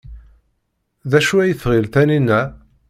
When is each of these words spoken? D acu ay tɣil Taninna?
D 1.09 1.11
acu 1.19 1.35
ay 1.39 1.53
tɣil 1.61 1.85
Taninna? 1.93 2.41